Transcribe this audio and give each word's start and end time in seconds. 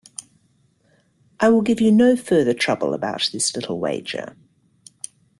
I 1.39 1.49
will 1.49 1.61
give 1.61 1.79
you 1.79 1.91
no 1.91 2.15
further 2.15 2.55
trouble 2.55 2.95
about 2.95 3.29
this 3.31 3.55
little 3.55 3.79
wager. 3.79 4.35